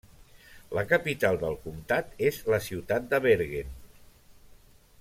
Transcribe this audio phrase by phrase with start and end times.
[0.77, 3.77] La capital del comtat és la ciutat de Bergen.